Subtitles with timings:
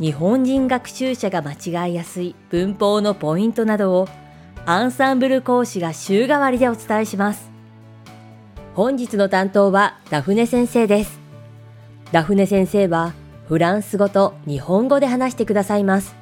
[0.00, 4.08] 日本人学習者が間違いやすい文法のポイントなどを
[4.64, 7.50] アンサンブル講師が週替わりでお伝えします。
[8.74, 11.20] 本日の担当はダフネ先生です。
[12.12, 13.12] ダフネ先生は
[13.46, 16.14] フランス語と日本語で話してくださいます。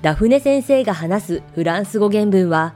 [0.00, 2.74] ダフネ先生が話すフランス語原文は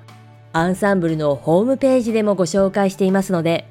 [0.52, 3.68] アンサンブルのホームページでもご紹介していますので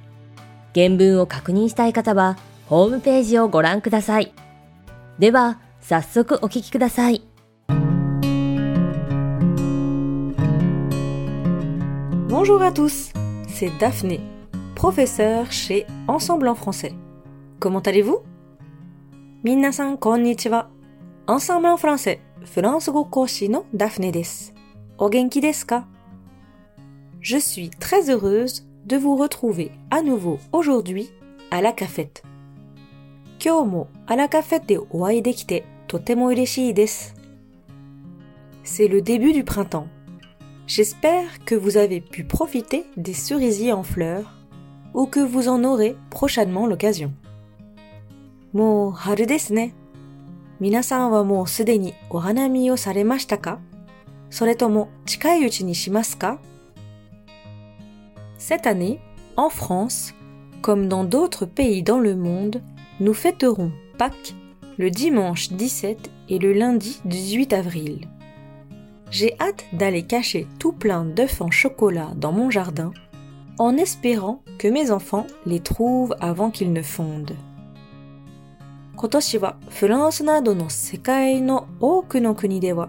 [0.74, 4.32] 原文を確認したい方はホームページをご覧ください。
[5.20, 7.23] では早速お聞きください
[12.29, 13.13] Bonjour à tous,
[13.49, 14.21] c'est Daphné,
[14.75, 16.93] professeure chez Ensemble en français.
[17.61, 18.23] Comment allez-vous
[19.43, 20.69] みなさんこんにちは。
[21.27, 24.55] Ensemble en français, フランス語講師の Daphné です。
[24.99, 25.87] お元気ですか
[27.21, 31.11] Je suis très heureuse de vous retrouver à nouveau aujourd'hui
[31.51, 32.23] à la cafette.
[33.45, 37.15] 今日もあらカフェでお会いできてとても嬉しいです。
[38.65, 39.87] C'est le début du printemps.
[40.67, 44.33] J'espère que vous avez pu profiter des cerisiers en fleurs
[44.95, 47.11] ou que vous en aurez prochainement l'occasion.
[48.53, 49.75] もう春ですね。
[50.59, 53.59] 皆さんはもうすでにお花見をされましたか
[54.31, 56.39] それとも近いうちにしますか
[58.39, 58.99] Cette année,
[59.37, 60.15] en France,
[60.63, 62.63] comme dans d'autres pays dans le monde,
[63.01, 64.35] nous fêterons Pâques
[64.79, 68.09] le dimanche 17 et le lundi 18 avril.
[69.11, 72.93] J'ai hâte d'aller cacher tout plein d'œufs en chocolat dans mon jardin
[73.59, 77.37] en espérant que mes enfants les trouvent avant qu'ils ne fondent.
[78.97, 82.89] 今年はフランスなどの世界の多くの国では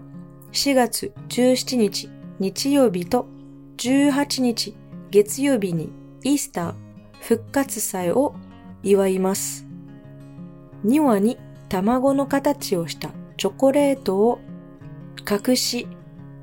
[0.54, 3.28] 4月17日日曜日と
[3.76, 4.74] 18日
[5.12, 5.92] 月曜日に
[6.24, 6.74] イースター
[7.20, 8.36] 復活祭を
[8.84, 9.68] 祝います。
[10.84, 11.38] 庭に
[11.70, 14.40] 卵の形をしたチョコレートを
[15.30, 15.88] 隠し、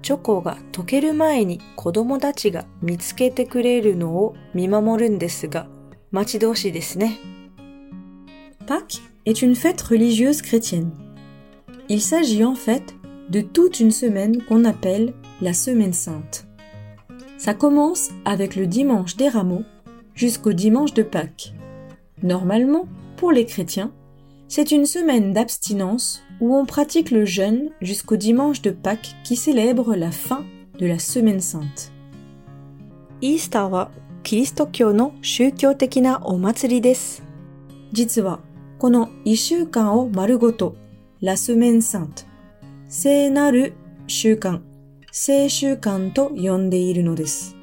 [0.03, 5.67] チョコが溶ける前に子供たちが見つけてくれるのを見守るんですが、
[6.11, 7.19] 待ち遠しいですね。
[8.67, 10.91] Pâques est une fête religieuse chrétienne.
[11.89, 12.95] Il s'agit en fait
[13.31, 16.47] de toute une semaine qu'on appelle la Semaine Sainte.
[17.39, 19.65] Ça commence avec le dimanche des rameaux
[20.15, 21.53] jusqu'au dimanche de Pâques.
[22.23, 22.87] Normalement,
[23.17, 23.93] pour les chrétiens,
[24.50, 29.96] c'est une semaine d'abstinence où on pratique le jeûne jusqu'au dimanche de Pâques qui célèbre
[29.96, 30.44] la fin
[30.80, 31.92] de la Semaine Sainte.
[33.22, 33.92] イースターは
[34.24, 37.22] キリスト教の宗教的なお祭りです。
[37.92, 38.40] 実は
[38.80, 40.76] この一週間を丸ごと、
[41.22, 42.26] La Semaine Sainte、
[42.88, 43.74] 聖なる
[44.08, 44.64] 週間、
[45.12, 47.56] 聖週間と呼んでいるのです。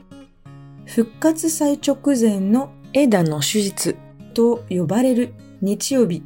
[0.85, 3.97] 復活祭直前の枝の手術
[4.35, 6.23] と呼ばれる日曜日、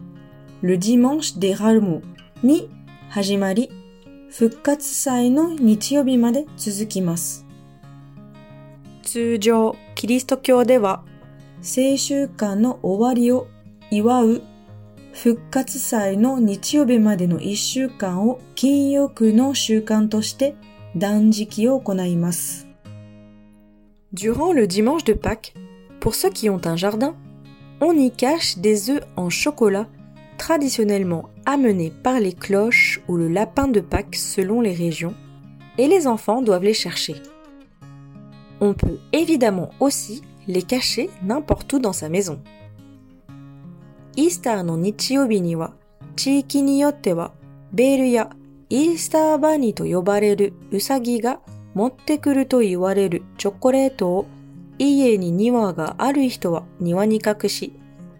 [0.63, 2.03] Le Dimanche des Rameaux
[2.43, 2.69] に
[3.09, 3.71] 始まり、
[4.31, 7.47] 復活祭の日曜日まで続きます。
[9.03, 11.03] 通常、キリスト教では、
[11.63, 13.49] 聖週間の終わりを
[13.91, 14.43] 祝う
[15.13, 20.55] 復活祭の日曜日までの一週間を禁欲の習慣として
[20.97, 22.67] 断食を行います。
[24.13, 25.55] Durant le dimanche de Pâques,
[26.01, 27.15] pour ceux qui ont un jardin,
[27.81, 29.87] on y cache des œufs en chocolat
[30.41, 35.15] traditionnellement amenés par les cloches ou le lapin de Pâques selon les régions,
[35.77, 37.17] et les enfants doivent les chercher.
[38.59, 42.41] On peut évidemment aussi les cacher n'importe où dans sa maison.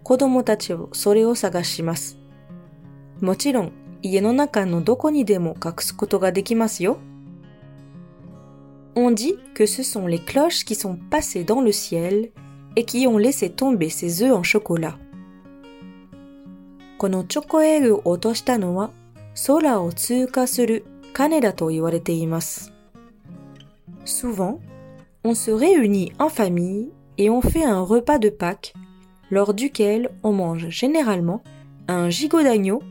[0.00, 2.18] ウサギが持ってくると言われるチョコレートを家に庭がある人は庭に隠し子供たちをそれを探します。
[3.20, 6.98] もちろん家の中のどこにでも隠すことができますよ。
[8.94, 12.30] On dit que ce sont les cloches qui sont passées dans le ciel
[12.76, 14.96] et qui ont laissé tomber ces œufs en chocolat.
[16.98, 18.90] このチョコエッグを落としたのは
[19.46, 22.72] 空を通過する鐘だと言われています。
[24.04, 24.60] Souvent,
[25.24, 28.72] on se réunit en famille et on fait un repas de Pâques
[29.30, 31.42] lors duquel on mange généralement
[31.88, 32.82] un gigot d'agneau,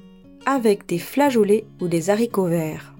[0.46, 2.92] avec des flageolets ou des haricots verts.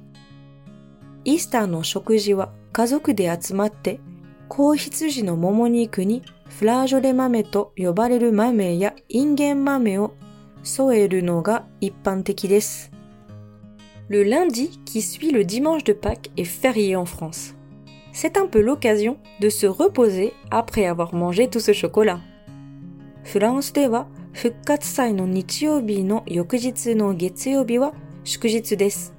[1.26, 4.00] イースターの食事は家族で集まって
[4.48, 10.14] 子羊のもも肉にフラージョレ豆と呼ばれる豆やインゲン豆を
[10.62, 12.92] 添えるのが一般的です。
[14.08, 17.56] Le lundi qui suit le dimanche de Pâques est férié en France.
[18.14, 22.20] C'est un peu l'occasion de se reposer après avoir mangé tout ce chocolat.
[23.24, 27.94] フランスでは復活祭の日曜日の翌日の月曜日は
[28.24, 29.14] 祝日です。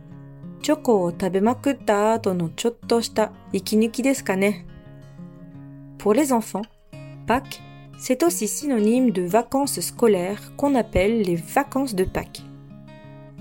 [0.63, 4.67] チョコを食べまくった後のちょっとした息抜きですかね。
[5.99, 6.63] Pour les enfants,
[7.27, 7.61] Pâques,
[7.99, 12.43] c'est aussi synonyme de vacances scolaires qu'on appelle les vacances de Pâques.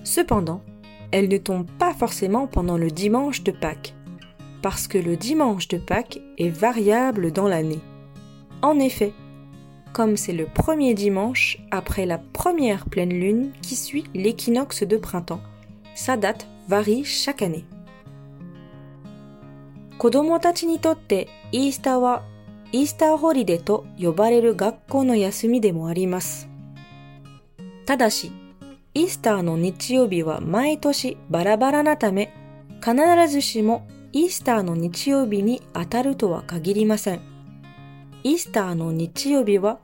[0.03, 0.61] Cependant,
[1.11, 3.93] elles ne tombent pas forcément pendant le dimanche de Pâques,
[4.61, 7.81] parce que le dimanche de Pâques est variable dans l'année.
[8.61, 9.13] En effet,
[9.92, 15.40] comme c'est le premier dimanche après la première pleine lune qui suit l'équinoxe de printemps,
[15.94, 17.64] sa date varie chaque année.
[19.98, 22.22] 子供たちにとってイースターは
[22.72, 26.48] イースターホリデーと呼ばれる学校の休みでもあります。
[27.84, 28.32] ただし、
[28.94, 32.32] イースターの日曜日は毎年バラバラなため、
[32.82, 32.94] 必
[33.28, 37.29] ずしもイースターの日曜日に当たるとは限りません。
[38.23, 39.79] イースターの日曜日は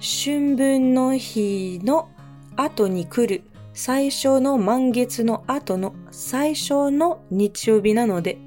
[0.00, 2.08] 春分の日の
[2.56, 8.38] 後に来る最初の満月の後の最初の日曜日なので、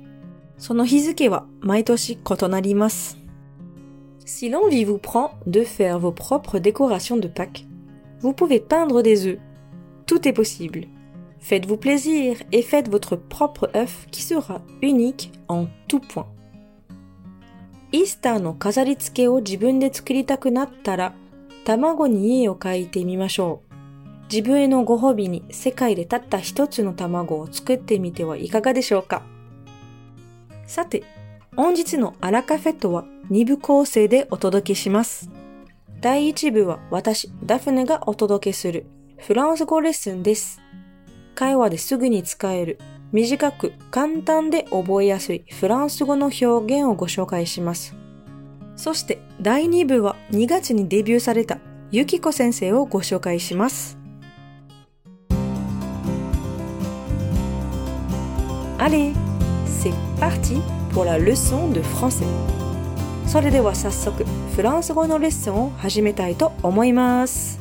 [0.57, 3.17] その日付は毎年異なります。
[4.25, 7.65] Si l'envie vous prend de faire vos propres décorations de Pâques,
[8.21, 9.39] vous pouvez peindre des œufs,
[10.07, 10.85] Tout est possible.
[11.39, 16.27] Faites-vous plaisir et faites votre propre œuf qui sera unique en tout point.
[17.92, 21.12] イースターの飾り付けを自分で作りたくなったら、
[21.64, 23.72] 卵に絵を描いてみましょう。
[24.32, 29.22] 自分へのご褒美に世界でたった一つの卵を作ってみてはいかがでしょうか
[30.66, 31.04] さて、
[31.54, 35.28] 本日のアラカフェットは2部構成でお届けします。
[36.00, 38.86] 第1部は私、ダフネがお届けする
[39.18, 40.62] フランス語レッスンです。
[41.34, 42.78] 会話ですぐに使える、
[43.12, 47.94] 短く簡単で覚えやすいフランス語の表現をご紹介します。
[48.74, 51.58] そして第2部は2月にデビューされた
[51.90, 53.98] ゆきこ先生をご紹介します。
[58.78, 59.12] Allez,
[59.66, 60.60] c'est parti
[60.94, 62.24] pour la leçon de français.
[63.26, 64.24] それでは早速
[64.56, 67.60] フランス語のレッスンを始めたいと思います。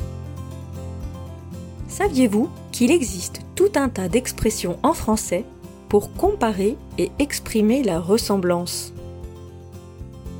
[1.89, 5.44] Saviez-vous qu'il existe tout un tas d'expressions en français
[5.88, 8.92] pour comparer et exprimer la ressemblance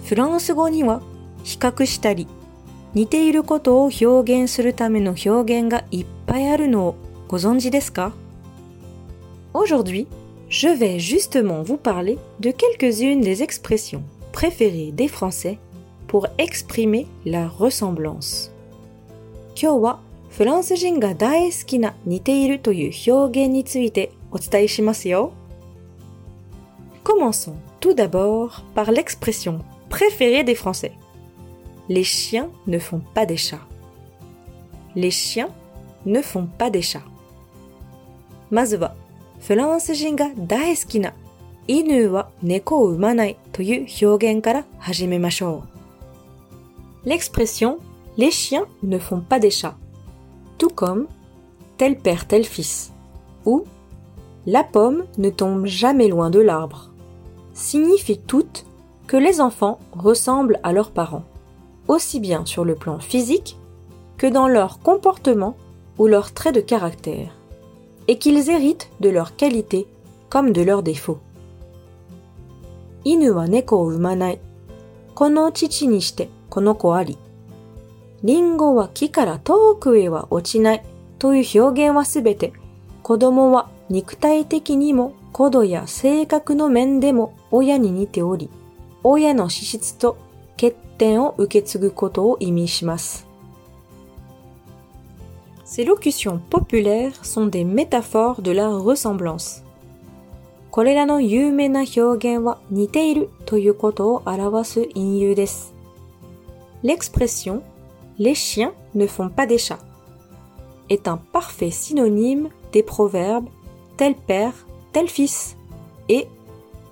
[0.05, 1.03] フランス語には
[1.43, 2.29] 比較したり
[2.95, 6.95] 似ていることを表現するための表現がいっぱいあるのを
[7.29, 8.13] ご存知ですか
[9.53, 10.07] Aujourd'hui,
[10.49, 14.03] je vais justement vous parler de quelques-unes des expressions
[14.33, 15.59] préférées des Français
[16.07, 18.53] pour exprimer la ressemblance.
[19.61, 19.99] 今日は
[20.31, 25.33] フランス人が大好きな似ているという表現についてお伝えしますよ。
[27.05, 30.93] Commençons tout d'abord par l'expression préférée des Français.
[31.89, 33.67] Les chiens ne font pas des chats.
[34.95, 35.49] Les chiens
[36.05, 37.03] ne font pas des chats.
[38.51, 38.95] まずは、
[39.41, 41.13] フランス人が大好きな
[41.69, 45.65] 犬は猫を産まないという表現から始めましょ
[47.05, 47.09] う。
[47.09, 47.79] L'expression
[48.17, 49.77] les chiens ne font pas des chats
[50.62, 51.08] tout comme
[51.78, 52.92] tel père tel fils
[53.46, 53.64] ou
[54.46, 56.92] la pomme ne tombe jamais loin de l'arbre
[57.56, 58.68] signifient toutes
[59.08, 61.24] que les enfants ressemblent à leurs parents,
[61.88, 63.58] aussi bien sur le plan physique
[64.20, 65.58] que dans leur comportement
[65.98, 67.36] ou leurs traits de caractère,
[68.08, 69.88] et qu'ils héritent de leurs qualités
[70.30, 71.18] comme de leurs défauts.
[73.04, 73.32] Inu.
[75.16, 76.30] Kono chichi ni shite.
[78.24, 80.86] リンゴは木から遠くへは落ちない
[81.20, 82.54] という表現はすべて
[83.02, 88.50] 子供は肉体的にも古度や性格の面でも親に似ており、
[89.04, 90.18] 親の資質と
[90.52, 93.28] 欠点を受け継ぐことを意味します。
[95.66, 99.64] Ces locutions populaires sont des métaphores de la ressemblance.
[100.70, 102.02] これらの有名な表
[102.36, 105.74] 現は似ているということを表す隠喩です。
[106.84, 107.62] L'expression
[108.20, 109.80] Les chiens ne font pas des chats
[110.92, 113.48] est un parfait synonyme des proverbes
[113.98, 114.54] tel père,
[114.92, 115.56] tel fils
[116.10, 116.28] et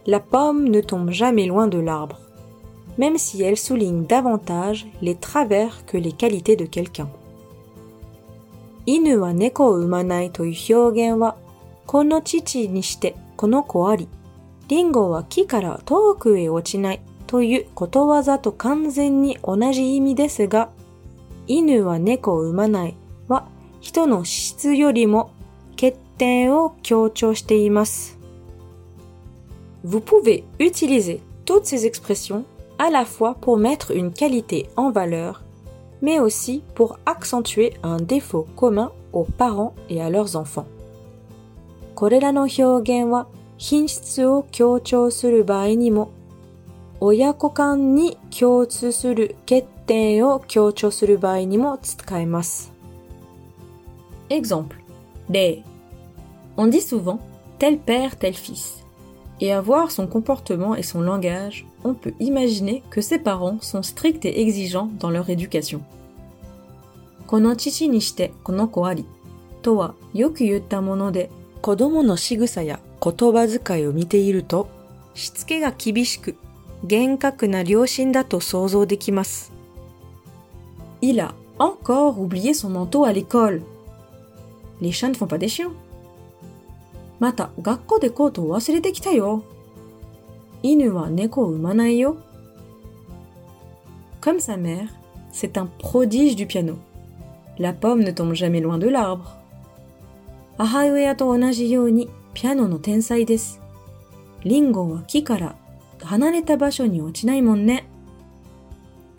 [0.07, 2.19] la pomme ne tombe jamais loin de l'arbre,
[2.97, 7.09] même si elle souligne davantage les travers que les qualités de quelqu'un.
[8.87, 9.77] Inu wa neko o
[10.31, 11.33] to wa
[15.09, 16.49] wa ki kara e
[21.49, 22.95] 犬は猫を産まない
[23.27, 23.47] は
[23.81, 25.31] 人の質よりも
[25.71, 28.19] 欠点を強調しています。
[29.83, 32.43] Vous pouvez utiliser toutes ces expressions
[32.77, 35.41] à la fois pour mettre une qualité en valeur,
[36.01, 40.67] mais aussi pour accentuer un défaut commun aux parents et à leurs enfants.
[41.95, 42.63] これらの表
[43.01, 43.27] 現は
[43.57, 46.11] 品質を強調する場合にも、
[46.99, 52.71] 親子間に共通する欠点を強調する場合にも使えます。
[54.29, 54.75] Exemple
[55.31, 55.63] 例
[56.57, 57.17] On dit souvent
[57.57, 58.85] tel père, tel fils.
[59.39, 63.81] Et à voir son comportement et son langage, on peut imaginer que ses parents sont
[63.81, 65.81] stricts et exigeants dans leur éducation.
[67.25, 69.05] この父にしてこの子あり
[69.63, 71.31] とはよく言ったもので
[71.63, 74.67] 子供の仕草や言葉遣いを見ていると
[75.15, 76.35] しつけが厳しく
[76.83, 79.58] 厳格な両親だと想像できます。
[81.01, 83.61] Il a encore oublié son manteau à l'école.
[84.81, 85.71] Les chats ne font pas des chiens.
[87.19, 89.43] Mata, gakko de koto wasurete kita yo.
[90.63, 92.17] Inu wa neko umanai yo.
[94.21, 94.87] Comme sa mère,
[95.31, 96.75] c'est un prodige du piano.
[97.57, 99.37] La pomme ne tombe jamais loin de l'arbre.
[100.57, 103.59] Ahauea to onaji you ni piano no tensai desu.
[104.43, 105.25] Lingo wa ki
[106.05, 107.88] hanareta basho ni ochinai mon ne.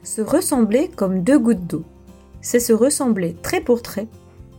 [0.03, 1.83] Se ressembler comme deux gouttes d'eau.
[2.41, 4.07] C'est se ressembler trait pour trait,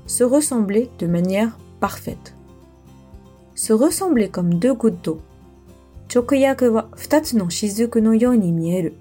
[0.07, 2.37] se ressembler de manière parfaite.
[3.57, 5.21] se ressembler comme deux gouttes d'eau
[6.15, 8.95] 直訳は二つの雫のように見える。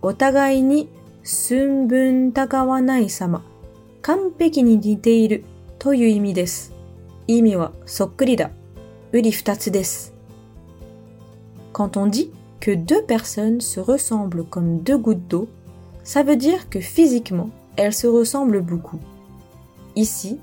[0.00, 0.88] お互いに
[1.24, 3.42] 寸分たがわない様、
[4.00, 5.44] 完璧に似ている
[5.80, 6.72] という意味です。
[7.26, 8.50] 意味はそっくりだ。
[9.10, 10.14] うり二つです。
[11.72, 12.30] Quand on dit
[12.65, 15.47] que deux personnes se ressemblent comme deux gouttes d'eau,
[16.03, 18.97] ça veut dire que physiquement, elles se ressemblent beaucoup.
[19.95, 20.39] Ici,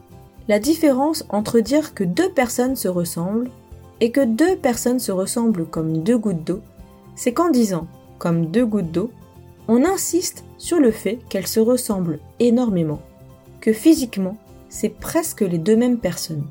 [0.47, 3.51] la différence entre dire que deux personnes se ressemblent
[4.01, 6.61] et que deux personnes se ressemblent comme deux gouttes d'eau,
[7.17, 7.89] c'est qu'en disant
[8.21, 9.11] comme deux gouttes d'eau,
[9.67, 13.01] on insiste sur le fait qu'elles se ressemblent énormément,
[13.61, 14.37] que physiquement,
[14.69, 16.47] c'est presque les deux mêmes personnes.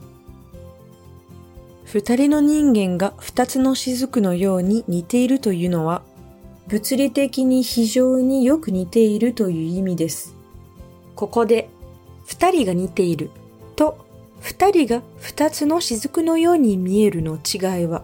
[1.94, 6.04] 二人の人間が二つの雫のように似ているというのは、
[6.70, 10.34] 物理的に非常によく似ているという意味です。
[11.16, 11.68] ここで、
[12.26, 13.30] 二人が似ている
[13.76, 13.98] と
[14.40, 18.04] 二人が二つの雫のように見えるの違いは、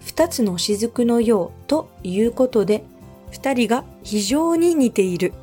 [0.00, 2.82] 二つの雫のようということで、
[3.30, 5.34] 二人が非常に似ている。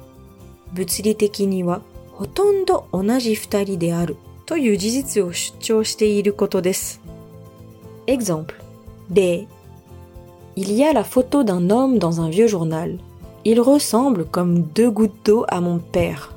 [0.73, 1.83] 物理的には
[2.13, 6.98] ほとんど同じ二人であるという事実を主張していることです。
[8.08, 8.56] Exemple.
[9.10, 9.48] D.
[10.56, 12.98] Il y a la photo d'un homme dans un vieux journal.
[13.44, 16.30] Il ressemble comme deux gouttes d'eau à mon père.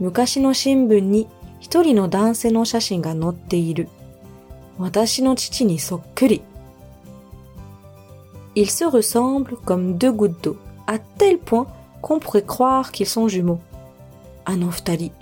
[0.00, 1.26] 昔の新聞に
[1.60, 3.88] 一人の男性の写真が載っている。
[4.78, 6.42] 私の父にそっくり。
[8.54, 10.56] Ils se ressemblent comme deux gouttes d'eau,
[10.86, 11.66] à tel point
[12.00, 13.60] qu'on pourrait croire qu'ils sont jumeaux.
[14.44, 15.12] あの二人、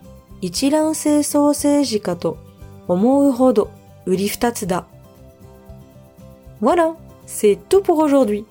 [0.41, 2.39] 一卵性ソーセージかと
[2.87, 3.80] 思うほど売り二つだ。
[6.62, 8.46] Voilà, c'est tout pour aujourd'hui.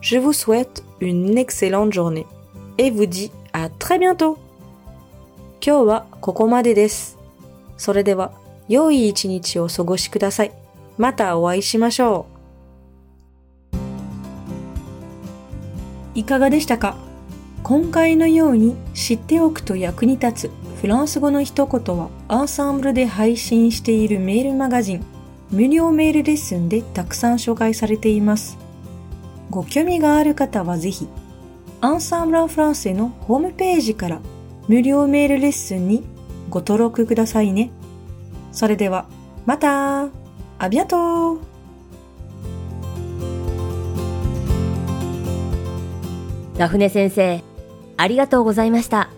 [0.00, 2.26] Je vous souhaite une excellente journée
[2.78, 4.38] et vous dis à très bientôt.
[5.60, 7.18] 今日はここまでです。
[7.76, 8.32] それでは、
[8.68, 10.52] 良い一日をお過ごしください。
[10.96, 12.38] またお会いしましょう。
[16.18, 16.96] いかがでしたか
[17.62, 25.04] 今回のように知っておくと役に立つフランス語の一言はアンサンブルで配信しているメールマガジン
[25.50, 28.58] 無料メールレッスンでたくさん紹介されています。
[29.50, 31.08] ご興味がある方はぜひ
[31.80, 34.20] アンサンブル・フランセのホームページから
[34.68, 36.04] 無料メールレッスンに
[36.50, 37.70] ご登録くださいね。
[38.52, 39.06] それでは、
[39.46, 40.08] また
[40.58, 41.40] アビアト
[46.56, 47.42] ラフネ先生、
[47.96, 49.17] ありがとうございました。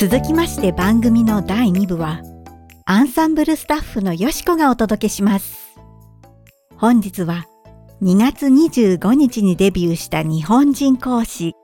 [0.00, 2.22] 続きまして番組の第2部は、
[2.84, 5.76] アンサンブルスタッフのよしこがお届けします。
[6.76, 7.48] 本日は
[8.00, 11.56] 2月25日にデビューした日本人講師、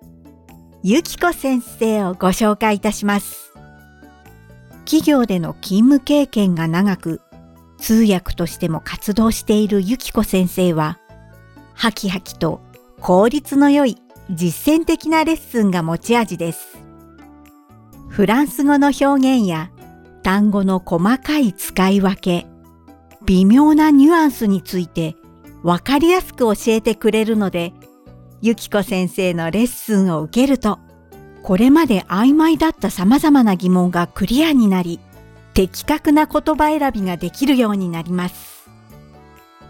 [0.82, 3.52] ゆきこ先生をご紹介いたします。
[4.84, 7.20] 企業での勤務経験が長く、
[7.78, 10.98] 通訳としても活動しているゆきこ先生は、
[11.72, 12.60] はきはきと
[13.00, 16.83] 効率の良い実践的なレッスンが持ち味です。
[18.14, 19.72] フランス語の表現や
[20.22, 22.46] 単語の細かい使い分け、
[23.24, 25.16] 微妙なニュアンスについて
[25.64, 27.72] わかりやすく教えてくれるので、
[28.40, 30.78] ゆきこ先生のレッスンを受けると、
[31.42, 35.00] これまで曖昧だった様々な疑問がクリアになり、
[35.52, 38.70] 的確な言葉選びができるようになります。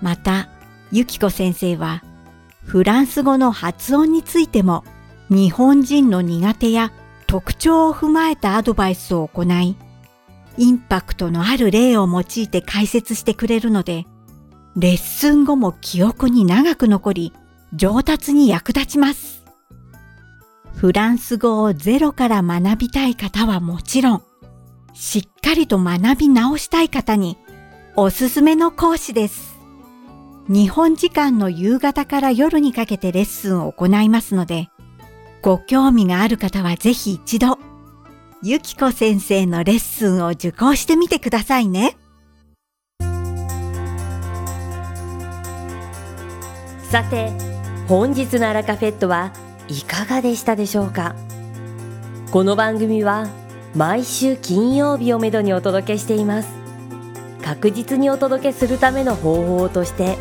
[0.03, 0.51] また、
[0.93, 2.03] ゆきこ先生は、
[2.63, 4.85] フランス語の発音についても、
[5.31, 6.93] 日本人の苦手や
[7.35, 9.77] 特徴を踏まえたアドバイスを行い、
[10.57, 14.07] インパクトのある例を用いて解説してくれるので、
[14.77, 17.33] レッスン後も記憶に長く残り、
[17.73, 19.45] 上達に役立ちます。
[20.77, 24.23] フランス語をゼロから学びたい方はもちろん、
[24.93, 27.37] しっかりと学び直したい方に
[27.97, 29.59] おすすめの講師です。
[30.49, 34.69] 日本時間の夕方から夜にかけてレッスンを行いますので、
[35.45, 37.59] ご興味がある方はぜひ一度、
[38.43, 41.99] ゆきこ先生のレッスンを受講してみてくださいね。
[46.91, 47.31] さて
[47.87, 49.35] 本日のアラカフェットは
[49.69, 51.15] いかがでしたでしょうか？
[52.31, 53.29] この番組は
[53.77, 56.49] 毎週金曜日をめどにお届けしています
[57.43, 60.17] 確実にお届けするための方法として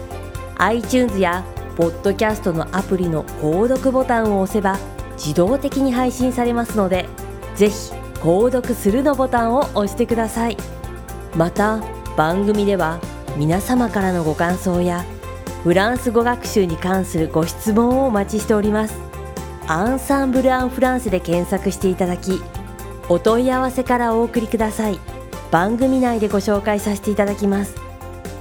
[0.57, 1.45] iTunes や
[1.77, 4.77] ポッドキャストのアプリの購読ボタンを押せば
[5.15, 7.07] 自動的に配信されますので
[7.55, 10.57] ぜひ購読するのボタンを押してください。
[11.35, 11.81] また
[12.15, 12.99] 番組では
[13.35, 15.03] 皆様からのご感想や
[15.63, 18.95] フランス語学習に関するご質問をお待ちしております。
[19.67, 22.41] アンサンブル・アン・フランスで検索していただき
[23.09, 24.99] お問い合わせからお送りください。
[25.51, 27.75] 番組内でご紹介させていただきます。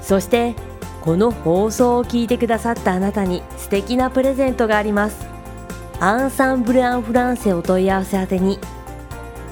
[0.03, 0.55] そして
[1.01, 5.32] この放送を聞いてくださったあなたに素敵なプレゼントがあります。
[6.03, 8.59] アンサンブル・アン・フランセお問い合わせ宛てに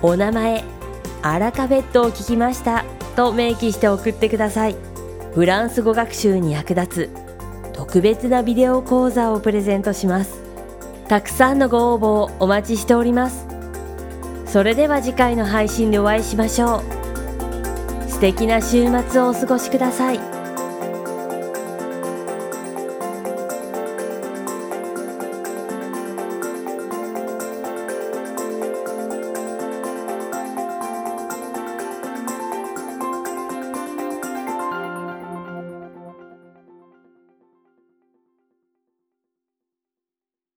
[0.02, 0.64] お名前
[1.22, 2.84] アラカフェットを聞きました
[3.14, 4.74] と明記して送ってください。
[5.32, 7.10] フランス語学習に役立つ
[7.72, 10.42] 特別なビデオ講座をプレゼントします。
[11.06, 13.46] たくさんのご応募をお待ちしております。
[14.44, 18.10] それでは次回の配信でお会いしましょう。
[18.10, 20.29] 素敵な週末をお過ごしください。